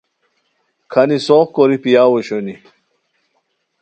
[0.91, 2.55] کھانیسوغ کوری پیاؤ اوشوئے